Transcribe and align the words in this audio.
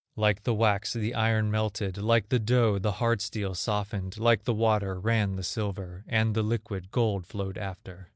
Like 0.15 0.45
the 0.45 0.53
wax 0.55 0.93
the 0.93 1.13
iron 1.13 1.51
melted, 1.51 1.99
Like 1.99 2.29
the 2.29 2.39
dough 2.39 2.79
the 2.79 2.93
hard 2.93 3.21
steel 3.21 3.53
softened, 3.53 4.17
Like 4.17 4.45
the 4.45 4.53
water 4.55 4.99
ran 4.99 5.35
the 5.35 5.43
silver, 5.43 6.03
And 6.07 6.33
the 6.33 6.41
liquid 6.41 6.89
gold 6.89 7.27
flowed 7.27 7.55
after. 7.55 8.09